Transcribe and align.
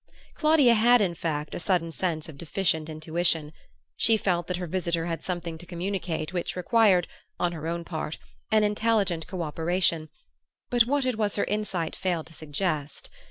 Claudia 0.33 0.73
had 0.73 0.99
in 0.99 1.13
fact 1.13 1.53
a 1.53 1.59
sudden 1.59 1.91
sense 1.91 2.27
of 2.27 2.35
deficient 2.35 2.89
intuition. 2.89 3.53
She 3.97 4.17
felt 4.17 4.47
that 4.47 4.57
her 4.57 4.65
visitor 4.65 5.05
had 5.05 5.23
something 5.23 5.59
to 5.59 5.65
communicate 5.67 6.33
which 6.33 6.55
required, 6.55 7.07
on 7.39 7.51
her 7.51 7.67
own 7.67 7.83
part, 7.85 8.17
an 8.51 8.63
intelligent 8.63 9.27
co 9.27 9.43
operation; 9.43 10.09
but 10.71 10.87
what 10.87 11.05
it 11.05 11.19
was 11.19 11.35
her 11.35 11.43
insight 11.45 11.95
failed 11.95 12.25
to 12.25 12.33
suggest. 12.33 13.11